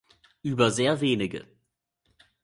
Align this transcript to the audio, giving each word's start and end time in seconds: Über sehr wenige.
Über 0.41 0.71
sehr 0.71 0.99
wenige. 0.99 1.45